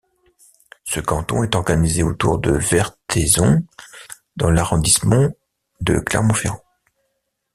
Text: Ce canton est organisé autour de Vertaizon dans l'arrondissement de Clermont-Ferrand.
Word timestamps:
Ce 0.83 0.99
canton 0.99 1.43
est 1.43 1.53
organisé 1.53 2.01
autour 2.01 2.39
de 2.39 2.53
Vertaizon 2.53 3.63
dans 4.35 4.49
l'arrondissement 4.49 5.29
de 5.79 5.99
Clermont-Ferrand. 5.99 6.63